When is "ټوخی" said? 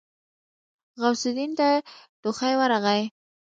2.21-2.53